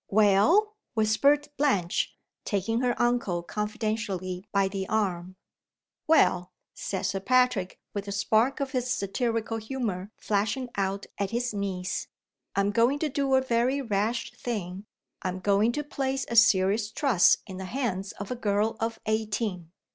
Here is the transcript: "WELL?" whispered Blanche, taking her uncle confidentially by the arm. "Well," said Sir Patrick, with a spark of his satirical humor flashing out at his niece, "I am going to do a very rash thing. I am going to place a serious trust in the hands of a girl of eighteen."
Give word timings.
"WELL?" 0.09 0.73
whispered 0.95 1.47
Blanche, 1.57 2.17
taking 2.43 2.81
her 2.81 2.99
uncle 2.99 3.43
confidentially 3.43 4.43
by 4.51 4.67
the 4.67 4.89
arm. 4.89 5.35
"Well," 6.07 6.51
said 6.73 7.03
Sir 7.03 7.19
Patrick, 7.19 7.79
with 7.93 8.07
a 8.07 8.11
spark 8.11 8.59
of 8.59 8.71
his 8.71 8.89
satirical 8.89 9.57
humor 9.57 10.09
flashing 10.17 10.69
out 10.75 11.05
at 11.19 11.29
his 11.29 11.53
niece, 11.53 12.07
"I 12.55 12.61
am 12.61 12.71
going 12.71 12.97
to 12.97 13.09
do 13.09 13.35
a 13.35 13.41
very 13.41 13.79
rash 13.79 14.31
thing. 14.31 14.87
I 15.21 15.27
am 15.29 15.39
going 15.39 15.71
to 15.73 15.83
place 15.83 16.25
a 16.31 16.35
serious 16.35 16.89
trust 16.91 17.43
in 17.45 17.57
the 17.57 17.65
hands 17.65 18.11
of 18.13 18.31
a 18.31 18.35
girl 18.35 18.77
of 18.79 18.97
eighteen." 19.05 19.71